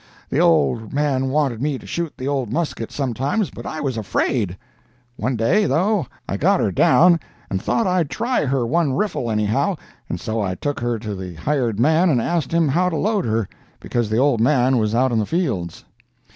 The 0.31 0.39
old 0.39 0.91
man 0.93 1.29
wanted 1.29 1.61
me 1.61 1.77
to 1.77 1.85
shoot 1.85 2.13
the 2.17 2.27
old 2.27 2.51
musket 2.51 2.91
sometimes, 2.91 3.51
but 3.51 3.67
I 3.67 3.79
was 3.81 3.97
afraid. 3.97 4.57
One 5.15 5.35
day, 5.35 5.67
though, 5.67 6.07
I 6.27 6.37
got 6.37 6.59
her 6.59 6.71
down 6.71 7.19
and 7.51 7.61
thought 7.61 7.85
I'd 7.85 8.09
try 8.09 8.45
her 8.45 8.65
one 8.65 8.93
riffle, 8.93 9.29
anyhow, 9.29 9.75
and 10.09 10.19
so 10.19 10.41
I 10.41 10.55
took 10.55 10.79
her 10.79 10.97
to 10.97 11.13
the 11.13 11.35
hired 11.35 11.79
man 11.79 12.09
and 12.09 12.19
asked 12.19 12.51
him 12.51 12.67
how 12.69 12.89
to 12.89 12.97
load 12.97 13.25
her, 13.25 13.47
because 13.79 14.09
the 14.09 14.17
old 14.17 14.41
man 14.41 14.79
was 14.79 14.95
out 14.95 15.11
in 15.11 15.19
the 15.19 15.23
fields. 15.27 15.85